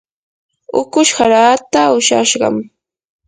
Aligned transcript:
ukush 0.79 1.11
haraata 1.17 1.81
ushashqam. 1.97 2.55